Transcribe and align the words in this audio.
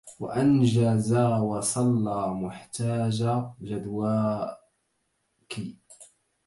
وأنجزى 0.19 1.23
وصلى 1.23 2.27
محتاجَ 2.33 3.25
جدواكِ 3.61 5.57